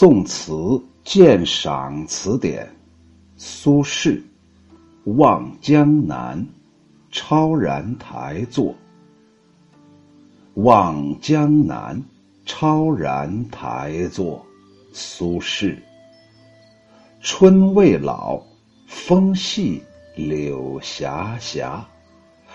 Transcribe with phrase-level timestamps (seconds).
[0.00, 2.66] 宋词鉴赏词典，
[3.36, 4.18] 苏轼
[5.16, 6.38] 《望江南·
[7.12, 8.74] 超然台作》。
[10.62, 11.94] 望江南·
[12.46, 14.42] 超然台作，
[14.94, 15.76] 苏轼。
[17.20, 18.40] 春未老，
[18.86, 19.82] 风细
[20.16, 21.68] 柳斜斜。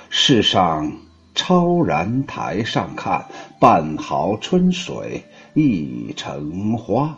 [0.09, 0.91] 世上
[1.35, 3.23] 超然台上看，
[3.59, 7.15] 半壕春水一城花。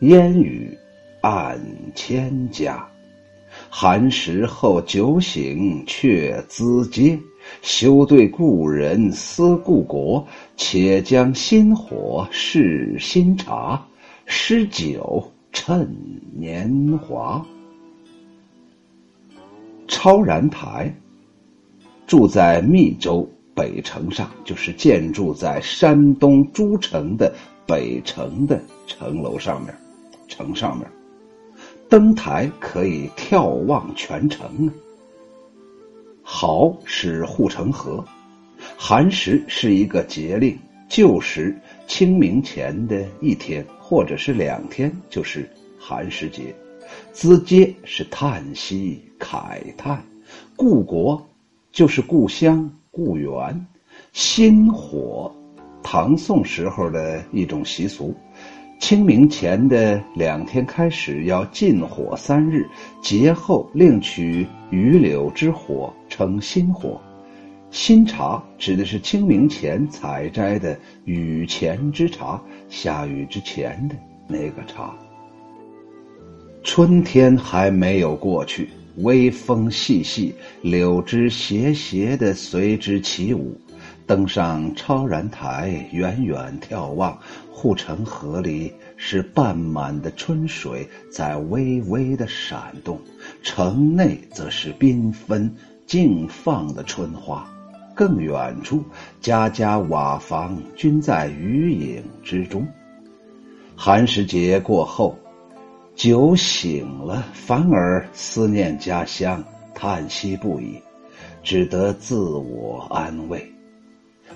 [0.00, 0.76] 烟雨
[1.20, 1.60] 暗
[1.94, 2.86] 千家。
[3.68, 7.18] 寒食后酒醒却咨嗟。
[7.62, 10.26] 休对故人思故国，
[10.56, 13.82] 且将新火试新茶。
[14.26, 15.90] 诗酒趁
[16.36, 17.44] 年华。
[19.88, 20.94] 超然台，
[22.06, 27.34] 住在密州北城上，就是建筑在山东诸城的
[27.66, 29.74] 北城的城楼上面。
[30.28, 30.86] 城上面，
[31.88, 34.70] 登台可以眺望全城啊。
[36.22, 38.04] 壕是护城河，
[38.76, 40.56] 寒食是一个节令，
[40.88, 46.54] 旧时清明前的一天或者是两天就是寒食节。
[47.14, 50.04] 咨嗟是叹息慨叹，
[50.54, 51.26] 故国
[51.72, 53.66] 就是故乡故园。
[54.12, 55.34] 新火，
[55.82, 58.14] 唐宋时候的一种习俗。
[58.78, 62.66] 清明前的两天开始要禁火三日，
[63.02, 66.98] 节后另取榆柳之火称新火。
[67.70, 72.40] 新茶指的是清明前采摘的雨前之茶，
[72.70, 74.96] 下雨之前的那个茶。
[76.62, 83.54] 春天还没有过去，微风细细，柳枝斜斜的随之起舞。
[84.08, 87.18] 登上超然台，远远眺望，
[87.52, 92.98] 护城河里是半满的春水在微微的闪动，
[93.42, 95.54] 城内则是缤纷
[95.86, 97.46] 竞放的春花。
[97.94, 98.82] 更远处，
[99.20, 102.66] 家家瓦房均在余影之中。
[103.76, 105.18] 寒食节过后，
[105.94, 109.44] 酒醒了，反而思念家乡，
[109.74, 110.80] 叹息不已，
[111.42, 113.52] 只得自我安慰。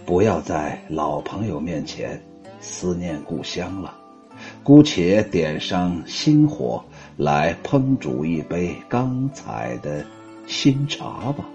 [0.05, 2.21] 不要在老朋友面前
[2.61, 3.97] 思念故乡了，
[4.63, 6.83] 姑且点上新火
[7.17, 10.05] 来烹煮一杯刚采的
[10.47, 11.49] 新茶吧。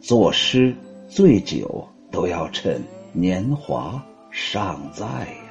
[0.00, 0.74] 作诗
[1.08, 5.44] 醉酒都要趁年华尚在呀。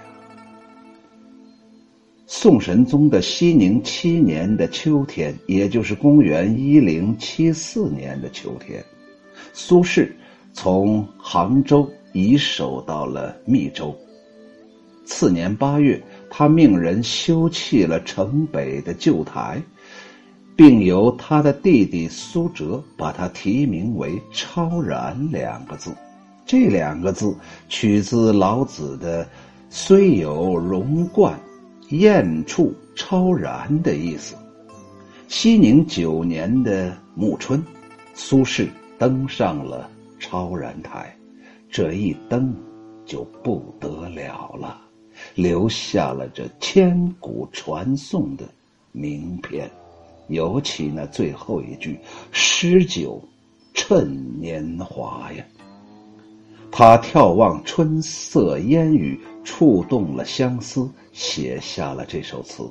[2.26, 8.84] 宋神宗的熙宁七年的秋天，也就是公元一零七四年的秋天，
[9.54, 10.12] 苏轼
[10.52, 11.90] 从杭州。
[12.18, 13.96] 移守到了密州。
[15.06, 16.02] 次年八月，
[16.32, 19.62] 他命人修葺了城北的旧台，
[20.56, 25.96] 并由他的弟弟苏辙把他提名为“超然”两个字。
[26.44, 27.36] 这两个字
[27.70, 29.28] 取自老子的
[29.70, 31.40] “虽有荣冠，
[31.90, 34.36] 燕处超然”的意思。
[35.28, 37.64] 熙宁九年的暮春，
[38.16, 38.68] 苏轼
[38.98, 39.88] 登上了
[40.20, 41.17] 超然台。
[41.70, 42.56] 这一登，
[43.06, 44.80] 就不得了了，
[45.36, 48.46] 留下了这千古传颂的
[48.92, 49.70] 名篇，
[50.28, 52.00] 尤其那最后一句
[52.32, 53.22] “诗酒
[53.74, 55.46] 趁年华”呀。
[56.72, 62.64] 他眺望春色烟雨，触动了相思，写下了这首词。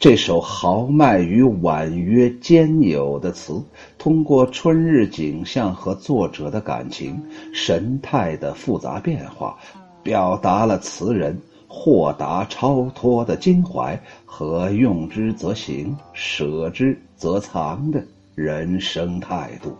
[0.00, 3.62] 这首豪迈与婉约兼有的词，
[3.98, 7.22] 通过春日景象和作者的感情、
[7.52, 9.58] 神态的复杂变化，
[10.02, 18.02] 表达了词人豁达超脱的襟怀和用之则行、舍之则藏的
[18.34, 19.76] 人生态度。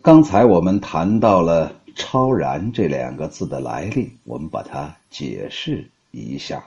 [0.00, 6.64] 刚才我们谈到了“超然”这两个字的来历，我们把它解释一下。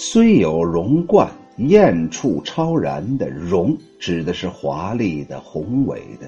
[0.00, 6.26] 虽有荣冠，艳处超然的“荣”指的是华丽的、宏伟的；“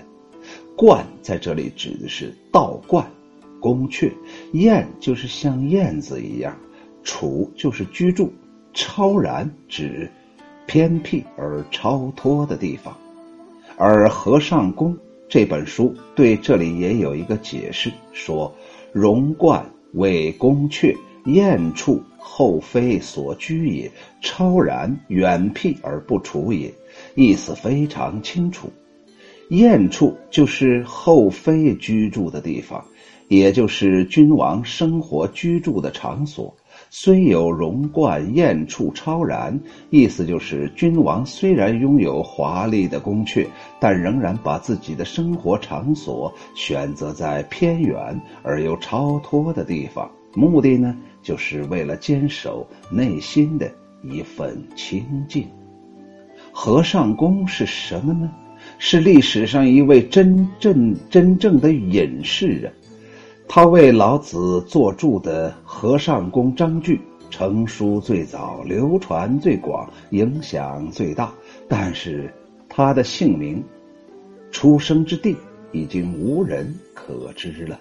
[0.76, 3.08] 冠”在这里指的是道观、
[3.60, 4.10] 宫阙
[4.54, 6.52] ；“燕”就是像燕子一样
[7.04, 8.26] ；“处”就是居住
[8.74, 10.10] ；“超然”指
[10.66, 12.92] 偏僻而超脱的地方。
[13.76, 14.92] 而《和尚宫》
[15.28, 18.52] 这本书对这里也有一个解释，说
[18.92, 20.96] ：“荣冠为宫阙，
[21.26, 23.90] 燕处。”后妃所居也，
[24.20, 26.72] 超然远僻而不处也，
[27.14, 28.70] 意思非常清楚。
[29.48, 32.84] 燕处就是后妃居住的地方，
[33.26, 36.54] 也就是君王生活居住的场所。
[36.88, 39.60] 虽有荣冠，燕处超然。
[39.90, 43.46] 意思就是，君王虽然拥有华丽的宫阙，
[43.80, 53.70] 但仍然把自己的生活场所选择在偏远而又超脱的地方，目的呢，就是为了坚守内心的
[54.02, 55.48] 一份清净。
[56.52, 58.30] 和尚公是什么呢？
[58.78, 62.68] 是历史上一位真正真正的隐士啊。
[63.48, 67.00] 他为老子作注的和尚公章句
[67.30, 71.32] 成书最早，流传最广，影响最大。
[71.68, 72.32] 但是
[72.68, 73.62] 他的姓名、
[74.50, 75.36] 出生之地
[75.72, 77.80] 已经无人可知了。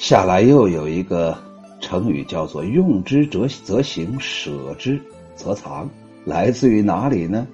[0.00, 1.36] 下来又有一个
[1.78, 4.98] 成语叫做“用之则则行，舍之
[5.36, 5.86] 则藏”，
[6.24, 7.46] 来自于哪里呢？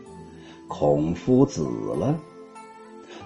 [0.69, 1.65] 孔夫子
[1.99, 2.17] 了。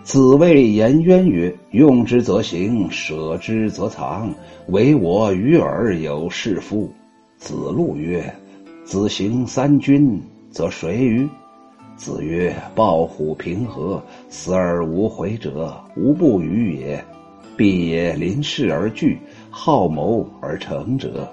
[0.03, 4.35] 子谓颜渊曰：“用之则行，舍之则藏。
[4.69, 6.91] 唯我与尔有是夫。”
[7.37, 8.25] 子路曰
[8.87, 10.19] ：“子行三军，
[10.51, 11.29] 则谁与？”
[11.95, 17.05] 子曰：“抱虎平和，死而无悔者，无不与也。
[17.61, 19.19] 必也临事而惧，
[19.51, 21.31] 好谋而成者。”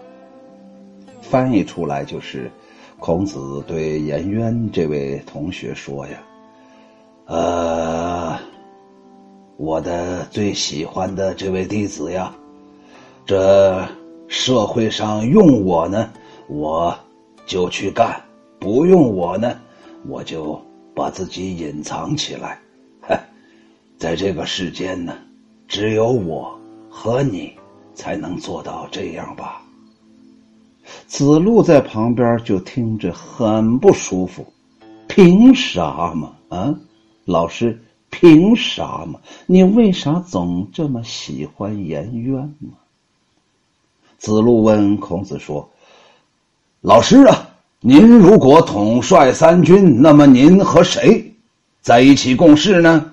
[1.23, 2.51] 翻译出来就是，
[2.99, 6.21] 孔子对颜渊这位同学说呀
[7.27, 8.37] ：“呃。”
[9.55, 12.35] 我的最喜欢的这位弟子呀，
[13.25, 13.87] 这
[14.27, 16.11] 社会上用我呢，
[16.47, 16.95] 我
[17.47, 18.21] 就去干；
[18.59, 19.57] 不用我呢，
[20.07, 20.61] 我就
[20.93, 22.59] 把自己隐藏起来。
[23.97, 25.15] 在这个世间呢，
[25.67, 26.57] 只有我
[26.89, 27.53] 和你
[27.93, 29.61] 才能做到这样吧。
[31.05, 34.45] 子路在旁边就听着很不舒服，
[35.07, 36.33] 凭啥嘛？
[36.49, 36.73] 啊，
[37.25, 37.81] 老师。
[38.09, 39.19] 凭啥嘛？
[39.45, 42.69] 你为啥总这么喜欢颜渊嘛？
[44.17, 45.69] 子路问孔子说
[46.79, 47.49] ：“老师啊，
[47.81, 51.35] 您如果统帅三军，那么您和谁
[51.81, 53.11] 在一起共事呢？”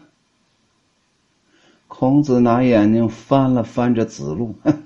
[1.96, 4.82] 孔子拿眼睛翻了翻着子路，哼，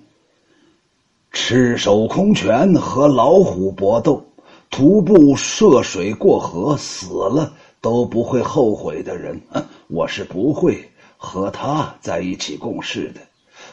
[1.32, 4.24] 赤手空拳和老虎搏斗，
[4.70, 7.54] 徒步涉水过河，死了。
[7.80, 9.40] 都不会后悔的人，
[9.86, 13.20] 我是不会和他在一起共事的。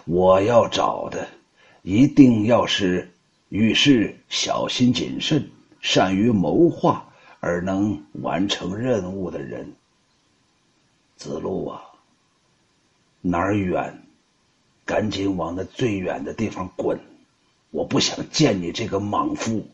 [0.06, 1.28] 我要找的，
[1.82, 3.12] 一定要是
[3.50, 5.50] 遇事小心谨慎、
[5.82, 7.04] 善于谋划
[7.40, 9.74] 而能完成任务的人。
[11.18, 11.82] 子路啊，
[13.28, 14.04] 哪儿远，
[14.86, 17.00] 赶紧往那最远的地方滚！
[17.72, 19.66] 我不想见你这个莽夫。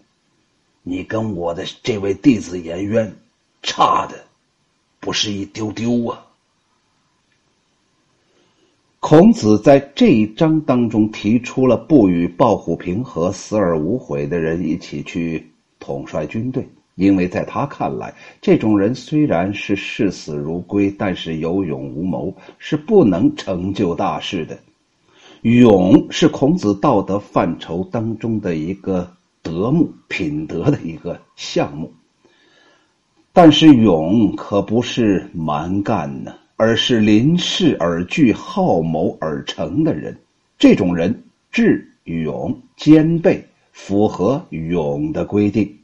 [0.83, 3.13] 你跟我的这位弟子颜渊。
[3.63, 4.23] 差的
[4.99, 6.25] 不是一丢丢啊！
[8.99, 16.67] 孔子在这一章当中提出了不与抱虎平和、死而无悔的人一起去统帅军队，
[17.01, 24.55] 因为在他看来，这种人虽然是视死如归，但是有勇无谋，是不能成就大事的。
[25.41, 29.11] 勇是孔子道德范畴当中的一个
[29.41, 31.91] 德目、品德的一个项目。
[33.33, 40.15] 但是勇可不是蛮干呢，而是临事而惧、好谋而成的人。
[40.59, 45.80] 这种人智勇兼备，符合勇的规定。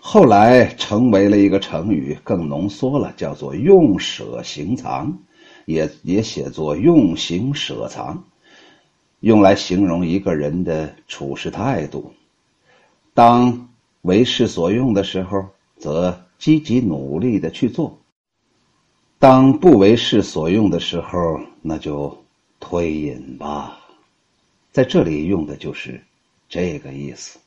[0.00, 5.18] 后来成为了一个成语，更浓缩了，叫做“用舍行藏”，
[5.66, 8.24] 也也写作“用行舍藏”，
[9.20, 12.12] 用来形容一个人的处事态度。
[13.14, 13.68] 当
[14.02, 15.46] 为事所用的时候。
[15.80, 17.98] 则积极努力的去做。
[19.18, 22.22] 当不为事所用的时候，那就
[22.60, 23.80] 推隐吧。
[24.72, 25.98] 在这里用的就是
[26.50, 27.39] 这个意思。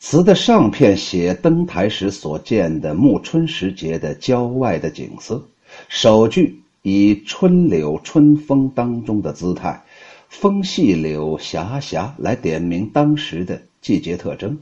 [0.00, 5.44] 词的上片写登台时所见的暮春时节的郊外的景色，
[5.88, 9.82] 首句以春柳春风当中的姿态，
[10.28, 14.56] 风细柳斜斜来点明当时的季节特征。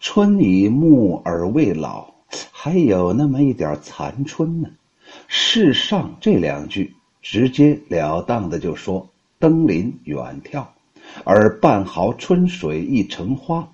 [0.00, 2.12] 春已暮而未老，
[2.52, 4.68] 还有那么一点残春呢。
[5.28, 10.66] 世上这两句直截了当的就说登临远眺，
[11.24, 13.66] 而半毫春水一成花。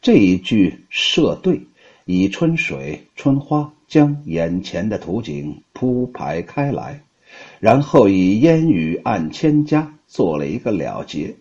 [0.00, 1.60] 这一句设对，
[2.04, 7.02] 以春水春花将眼前的图景铺排开来，
[7.58, 11.34] 然后以烟雨暗千家做了一个了结。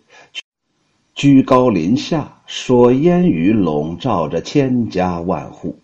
[1.14, 5.78] 居高临下说烟雨笼罩着千家万户，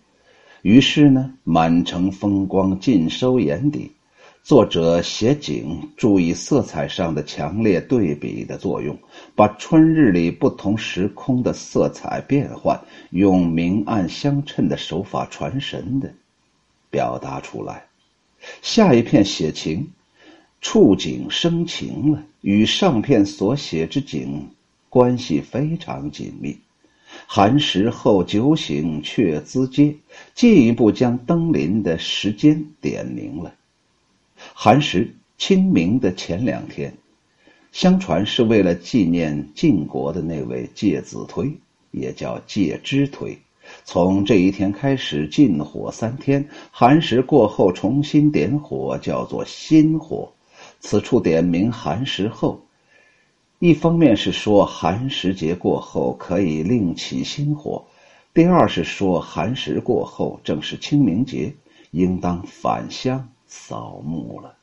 [0.62, 3.92] 于是呢，满城风光尽收眼底。
[4.44, 8.98] 作者写景注意色彩上的强烈对比的作用，
[9.34, 16.12] 把春日里不同时空的色彩变换，用明暗相称的手法传神的
[16.90, 17.86] 表达出来。
[18.60, 19.88] 下一片写情，
[20.60, 24.50] 触景生情了，与上片所写之景
[24.90, 26.54] 关系非常紧密。
[27.26, 29.96] 寒食后酒醒却咨嗟，
[30.34, 33.54] 进一步将登临的时间点明了。
[34.56, 36.94] 寒食清明的前两天，
[37.72, 41.58] 相传是为了纪念晋国的那位介子推，
[41.90, 43.36] 也叫介之推。
[43.84, 50.32] 从这一天开始禁火三天，寒食过后重新点火，叫做新火。
[50.78, 52.62] 此处点明寒食后。
[53.58, 57.84] 一方面是说寒食节过后可以另起新火，
[58.32, 61.54] 第二是说寒食过后正是清明节，
[61.90, 64.54] 应当返乡扫墓了。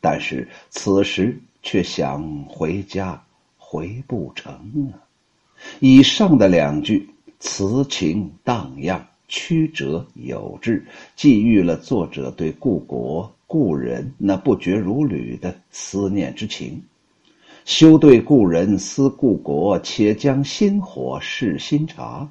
[0.00, 3.22] 但是此时却想回家，
[3.56, 4.52] 回不成
[4.92, 5.00] 啊！
[5.80, 7.08] 以上的两句
[7.40, 10.84] 词情荡漾，曲折有致，
[11.16, 16.82] 寄寓了作者对故国故人那不绝如缕的思念之情。
[17.64, 22.28] 休对故人思故国，且将新火试新茶。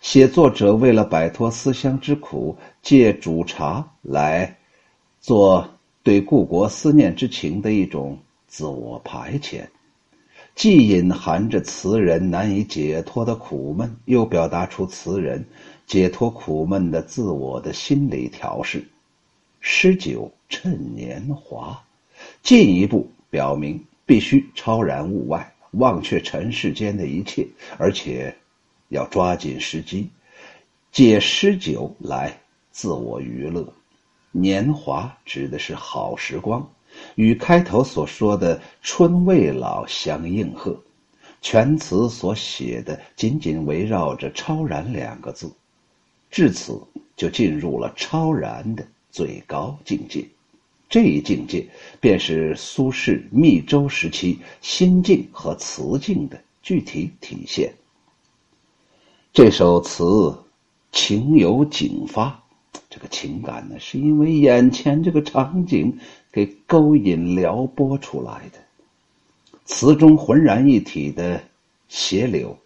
[0.00, 4.56] 写作者为了摆脱思乡之苦，借煮茶来
[5.20, 5.68] 做
[6.02, 9.66] 对故国思念之情的一种自我排遣，
[10.54, 15.44] 既隐含着词人难以解脱的苦闷，又表达出词人
[15.86, 18.84] 解脱苦闷的自我的心理调试。
[19.60, 21.80] 诗酒趁年华，
[22.42, 23.84] 进一步表明。
[24.06, 27.46] 必须超然物外，忘却尘世间的一切，
[27.78, 28.34] 而且
[28.88, 30.10] 要抓紧时机，
[30.90, 32.36] 借诗酒来
[32.72, 33.72] 自我娱乐。
[34.32, 36.68] 年华指的是好时光，
[37.14, 40.80] 与开头所说的“春未老”相应和。
[41.42, 45.50] 全词所写的仅仅围绕着“超然”两个字，
[46.30, 46.80] 至此
[47.16, 50.26] 就进入了超然的最高境界。
[50.88, 51.66] 这一境界，
[52.00, 57.72] 便是苏轼密州时期心境和词境的具体体现。
[59.32, 60.36] 这首词
[60.92, 62.42] 情由景发，
[62.88, 65.98] 这个情感呢，是因为眼前这个场景
[66.32, 68.58] 给勾引撩拨出来的。
[69.64, 71.40] 词中浑然一体的
[71.88, 72.56] 斜柳、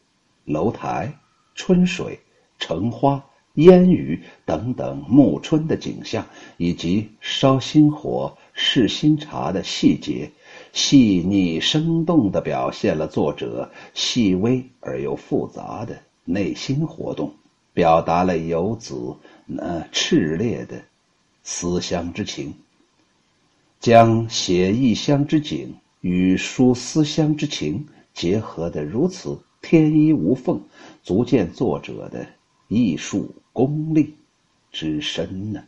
[0.45, 1.13] 楼台、
[1.55, 2.21] 春水、
[2.59, 3.25] 橙花。
[3.55, 10.29] 烟雨等等暮春的景象，以及烧新火、试新茶的细节，
[10.73, 17.33] 细腻生动地表现了作者细微而又复杂的内心活动，
[17.73, 19.15] 表达了游子
[19.47, 20.83] 那炽烈的
[21.43, 22.55] 思乡之情，
[23.81, 30.61] 将写异乡之景与抒思乡之情结合的如此天衣无缝，
[31.03, 32.27] 足见作者的
[32.69, 33.35] 艺术。
[33.53, 34.17] 功力
[34.73, 35.63] 之深呢？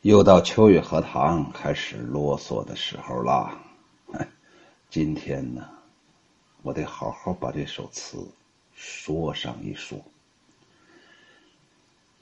[0.00, 3.60] 又到秋月荷塘开始啰嗦的时候了。
[4.88, 5.68] 今天呢，
[6.62, 8.26] 我得好好把这首词
[8.74, 10.02] 说上一说。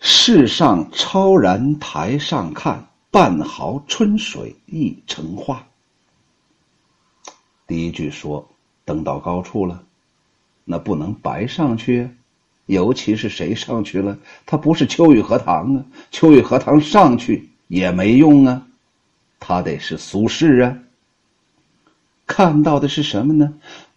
[0.01, 5.63] 世上超然台上看，半壕春水一城花。
[7.67, 8.49] 第一句说
[8.85, 9.83] 登到高处了，
[10.65, 12.11] 那不能白上去。
[12.65, 14.17] 尤其是谁上去了？
[14.47, 15.85] 他不是秋雨荷塘啊！
[16.11, 18.67] 秋雨荷塘上去也没用啊，
[19.39, 20.79] 他得是苏轼啊。
[22.27, 23.53] 看到的是什么呢？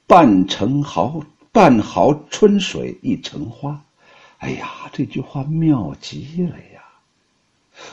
[0.07, 3.79] 半城豪，半壕春水一城花。
[4.43, 6.83] 哎呀，这句话妙极了呀！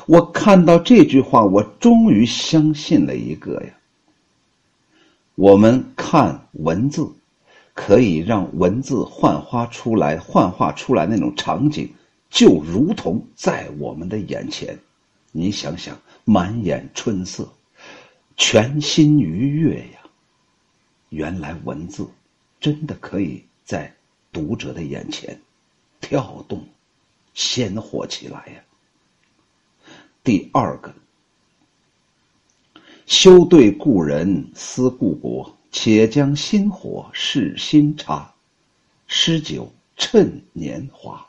[0.07, 3.73] 我看到这句话，我终于相信了一个呀。
[5.37, 7.09] 我们看文字。
[7.73, 11.89] 可以让文字幻化出来，幻化出来那种场景，
[12.29, 14.79] 就如同在我们的眼前。
[15.33, 17.49] 你想想，满眼春色，
[18.37, 20.01] 全心愉悦呀！
[21.09, 22.07] 原来文字
[22.61, 23.95] 真的可以在
[24.31, 25.41] 读者的眼前
[26.01, 26.65] 跳动、
[27.35, 28.63] 鲜活起来呀。
[30.25, 30.95] 第二个，
[33.07, 35.57] 休对故人思故国。
[35.73, 38.35] 且将新火试新茶，
[39.07, 41.25] 诗酒趁年华。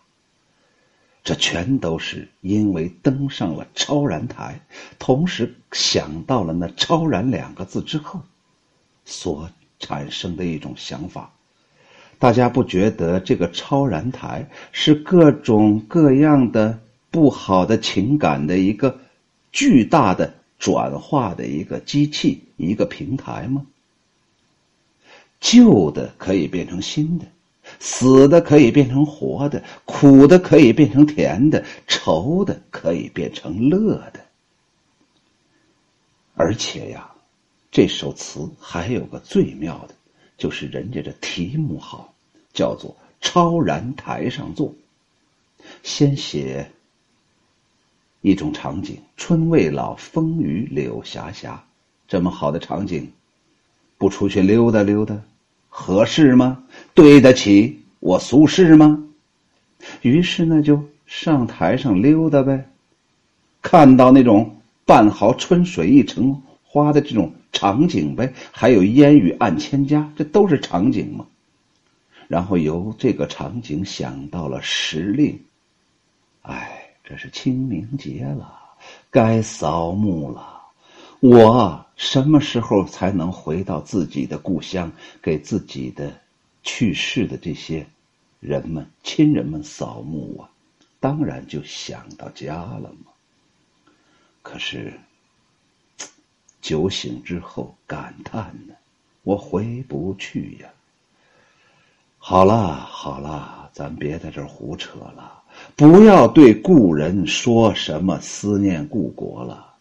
[1.24, 4.60] 这全都是因为登上了超然台，
[4.98, 8.20] 同时想到了那“超然”两个字之后，
[9.06, 9.48] 所
[9.78, 11.32] 产生的一种想法。
[12.22, 19.00] 大家不觉得这个超然台是各种各样的不好的情感的一个
[19.52, 23.66] 巨大的转化的一个机器、一个平台吗？
[25.40, 27.26] 旧的可以变成新的，
[27.80, 34.20] 死的可以变成活的，苦的可以变成甜的，愁的可以变成乐的。
[36.36, 37.10] 而且呀，
[37.72, 39.96] 这首词还有个最妙的，
[40.38, 42.11] 就是人家这题目好，
[42.54, 42.92] 叫做
[43.22, 44.68] 《超然台上坐》。
[45.84, 46.72] 先写
[48.22, 51.50] 一种场景：春未老，风雨柳斜斜。
[52.08, 53.10] 这么好的场景，
[53.98, 55.16] 不出去溜达溜达，
[55.70, 56.64] 合适吗？
[56.94, 59.08] 对得起我苏轼吗？
[60.02, 62.70] 于是呢，就上台上溜达呗。
[63.62, 71.26] 看到那种半毫春水一城花的这种场景呗，还有烟雨暗千家，这都是场景嘛。
[72.32, 75.38] 然后由这个场景想到了时令。
[76.44, 78.58] 哎，这是清明节了，
[79.10, 80.62] 该扫墓了。
[81.20, 84.90] 我什么时候才能回到自己的故乡，
[85.22, 86.22] 给自己的
[86.64, 87.86] 去世的这些
[88.40, 90.50] 人们、亲人们扫墓啊？
[91.02, 93.12] 当然就想到家了嘛。
[94.42, 94.98] 可是
[96.62, 98.74] 酒醒之后感叹呢，
[99.24, 100.70] 我回不去呀。
[102.24, 105.42] 好了好了，咱别在这胡扯了。
[105.76, 109.74] 不要对故人说什么思念故国了，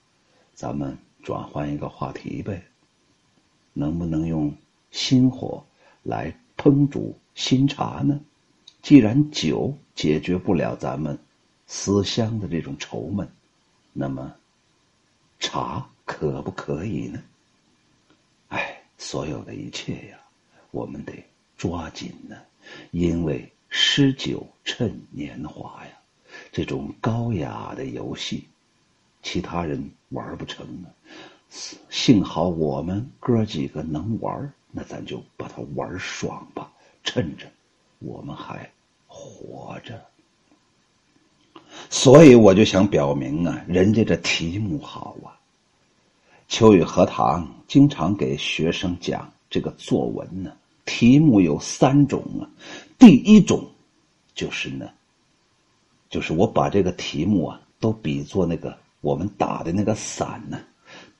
[0.54, 2.62] 咱们转换一个话题呗。
[3.74, 4.52] 能不能用
[4.90, 5.62] 心火
[6.02, 8.18] 来烹煮新茶呢？
[8.80, 11.16] 既然酒解决不了咱们
[11.66, 13.28] 思乡的这种愁闷，
[13.92, 14.34] 那么
[15.38, 17.22] 茶可不可以呢？
[18.48, 20.18] 哎，所有的一切呀，
[20.70, 21.12] 我们得
[21.60, 22.36] 抓紧呢，
[22.90, 23.52] 因为。
[23.72, 25.92] 诗酒趁年华呀，
[26.50, 28.48] 这种高雅的游戏，
[29.22, 30.90] 其他人玩不成啊。
[31.88, 36.68] 幸好我们哥几个能玩，那咱就把它玩爽吧。
[37.04, 37.46] 趁着
[38.00, 38.68] 我们还
[39.06, 40.04] 活着，
[41.88, 45.38] 所以我就想表明啊，人家这题目好啊。
[46.48, 50.52] 秋雨荷塘经常给学生讲这个作文呢。
[50.84, 52.48] 题目有三种啊，
[52.98, 53.64] 第一种
[54.34, 54.88] 就是呢，
[56.08, 60.58] 就是我把这个题目啊都比作那个我们打的那个伞呢。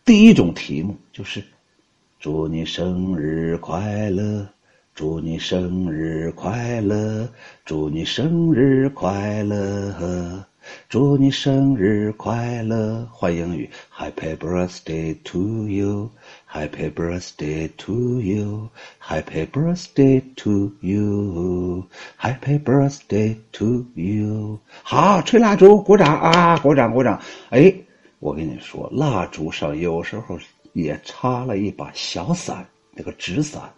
[0.05, 1.45] 第一种题目就是
[2.19, 4.49] “祝你生日快乐，
[4.95, 7.29] 祝你生日快乐，
[7.65, 10.45] 祝你生日快乐”。
[10.89, 13.09] 祝你生日快乐！
[13.13, 24.59] 换英语，Happy birthday to you，Happy birthday to you，Happy birthday to you，Happy birthday to you。
[24.83, 26.59] 好，吹蜡烛，鼓掌啊！
[26.59, 27.21] 鼓掌，鼓掌！
[27.51, 27.75] 哎，
[28.19, 30.39] 我跟你说，蜡烛上有时候
[30.73, 33.73] 也插了一把小伞，那个纸伞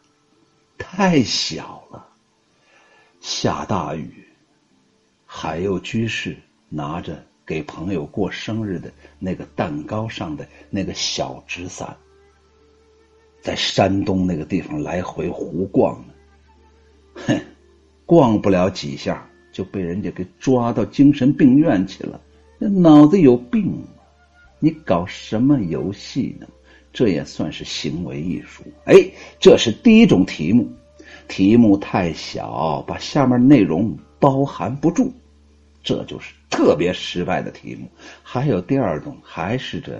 [0.78, 2.06] 太小了，
[3.20, 4.26] 下大雨，
[5.26, 6.36] 还有居士。
[6.74, 11.94] 拿着给朋友过生日的那个蛋糕上的那个小纸伞，
[13.42, 16.14] 在山东那个地方来回胡逛呢，
[17.26, 17.40] 哼，
[18.06, 22.18] 逛不了几下就被人家给抓到精神病院去了。
[22.58, 23.82] 那脑子有病吗？
[24.58, 26.46] 你搞什么游戏呢？
[26.90, 28.62] 这也算是行为艺术？
[28.84, 28.94] 哎，
[29.38, 30.66] 这是第一种题目，
[31.28, 35.12] 题目太小，把下面内容包含不住，
[35.82, 36.32] 这就是。
[36.50, 37.90] 特别失败的题目，
[38.22, 39.98] 还有第二种，还是这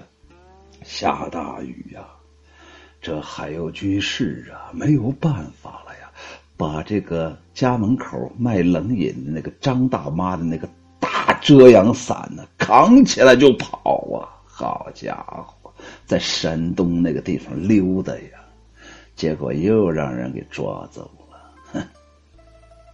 [0.84, 2.04] 下大雨呀，
[3.00, 6.12] 这还有居士啊，没有办法了呀，
[6.58, 10.68] 把这个家门口卖冷饮的那个张大妈的那个
[11.00, 13.78] 大遮阳伞呢扛起来就跑
[14.12, 14.28] 啊！
[14.44, 15.14] 好家
[15.46, 15.72] 伙，
[16.04, 18.44] 在山东那个地方溜达呀，
[19.16, 21.82] 结果又让人给抓走了，哼，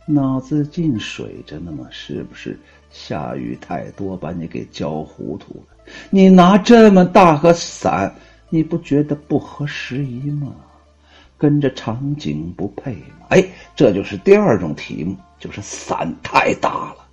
[0.07, 1.88] 脑子进水着呢吗？
[1.90, 2.57] 是不是？
[2.90, 5.77] 下雨太多，把你给浇糊涂了。
[6.11, 8.14] 你拿这么大个伞，
[8.48, 10.53] 你不觉得不合时宜吗？
[11.37, 13.27] 跟着场景不配吗？
[13.29, 13.44] 哎，
[13.77, 17.07] 这就是第二种题目，就是伞太大了，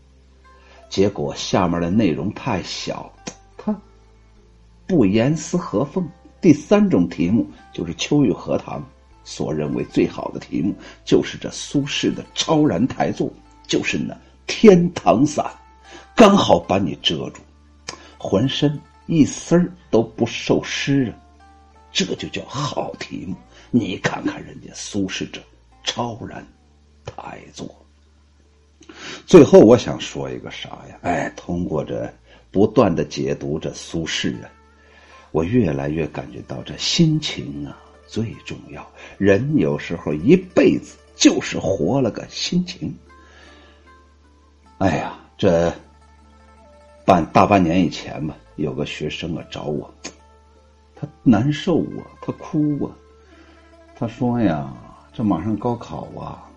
[0.90, 3.12] 结果下面的内容太小，
[3.56, 3.76] 它
[4.88, 6.08] 不严丝合缝。
[6.42, 8.84] 第三种题目就是秋雨荷塘
[9.24, 13.32] 所认为最好的题目，就是这苏轼的超然台座，
[13.68, 14.16] 就是那
[14.48, 15.46] 天堂伞。
[16.16, 17.42] 刚好把你遮住，
[18.18, 21.14] 浑身一丝儿都不受湿啊，
[21.92, 23.36] 这就叫好题目。
[23.70, 25.42] 你看看人家苏轼这
[25.84, 26.46] 超然
[27.04, 27.70] 太作。
[29.26, 30.98] 最后我想说一个啥呀？
[31.02, 32.10] 哎，通过这
[32.50, 34.50] 不断的解读着苏轼啊，
[35.32, 38.90] 我越来越感觉到这心情啊最重要。
[39.18, 42.96] 人有时候一辈子就是活了个心情。
[44.78, 45.74] 哎呀，这
[47.06, 49.94] 半大半年以前吧，有个学生啊找我，
[50.96, 52.92] 他难受啊，他哭啊，
[53.96, 54.74] 他说呀，
[55.14, 56.50] 这马上高考啊，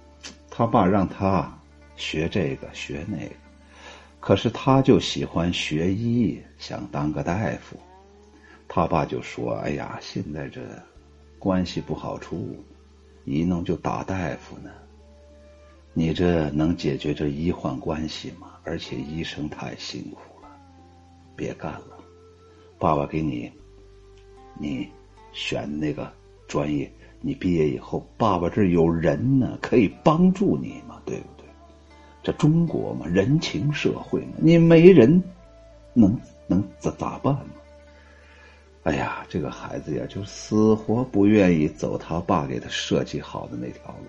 [0.50, 1.54] 他爸让他
[1.96, 3.34] 学这个学那个。
[4.20, 7.76] 可是他就喜欢学医，想当个大夫。
[8.66, 10.60] 他爸就说：“哎呀，现在这
[11.38, 12.56] 关系不好处，
[13.24, 14.70] 一弄就打大夫呢。
[15.92, 18.48] 你这能解决这医患关系吗？
[18.64, 20.20] 而且医生太辛苦，
[21.38, 21.96] 别干了。
[22.80, 23.50] 爸爸给你，
[24.58, 24.88] 你
[25.32, 26.12] 选那个
[26.48, 31.46] 专业，你毕业以后，爸爸这有人呢，可以帮助你嘛，对不对？”
[32.24, 35.22] 这中国嘛，人情社会嘛，你没人，
[35.94, 37.44] 能能咋咋办嘛？
[38.82, 44.06] 哎呀，这个孩子呀，就死活不愿意走他爸给他设计好的那条路。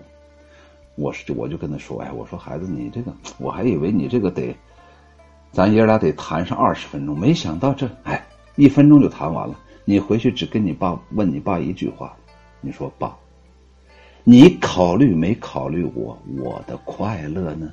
[0.96, 4.54] 我是我就跟他说，哎，我说孩子，你这个，我还以为你这个得，
[5.52, 9.58] 咱爷俩得谈上二十分钟，没想到这，哎，一分钟就谈完了。
[9.84, 12.16] 你回去只跟你爸问你爸一句话，
[12.60, 13.16] 你说爸，
[14.22, 17.72] 你考虑没考虑我我的快乐呢？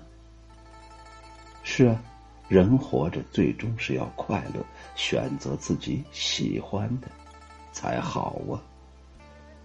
[1.62, 2.02] 是啊，
[2.48, 7.08] 人活着最终是要快乐，选择自己喜欢的
[7.72, 8.58] 才好啊。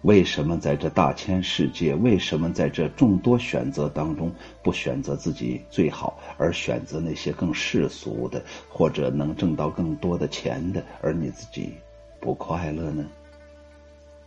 [0.03, 11.73] 为什么在这大千世界，为什么在这众多选择当中不选择自己最好，而选择那些更世俗的，或者能挣到更多的钱的，而你自己
[12.21, 13.05] 不快乐呢？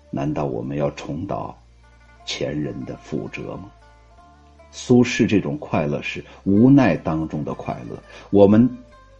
[0.09, 1.57] 难道我们要重蹈
[2.25, 3.69] 前人的覆辙吗？
[4.71, 7.97] 苏轼这种快乐是无奈当中的快乐。
[8.29, 8.69] 我们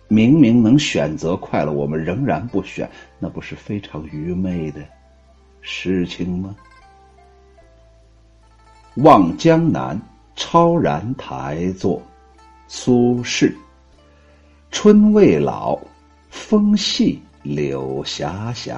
[0.08, 2.90] 明明能选择快乐，我们仍然不选，
[3.20, 4.82] 那不是非常愚昧的
[5.68, 6.56] 事情吗？
[9.04, 10.00] 《望江南》
[10.36, 12.00] 超然台作，
[12.68, 13.52] 苏轼。
[14.70, 15.80] 春未老，
[16.30, 18.76] 风细柳斜斜。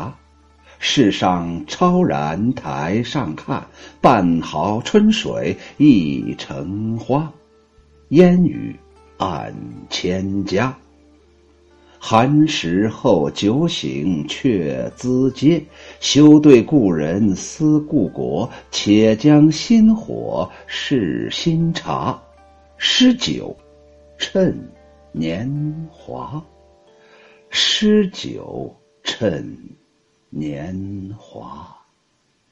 [0.79, 3.67] 世上超然台上看，
[3.99, 7.29] 半壕春水一城花。
[8.09, 8.73] 烟雨
[9.17, 9.53] 暗
[9.89, 10.73] 千家。
[11.99, 15.63] 寒食后酒醒却咨嗟。
[15.99, 22.19] 休对故人思故国，且将新火试新茶。
[22.77, 23.55] 诗酒
[24.17, 24.57] 趁
[25.11, 25.49] 年
[25.91, 26.43] 华。
[27.49, 29.57] 诗酒趁。
[30.29, 30.75] 年
[31.17, 31.76] 华。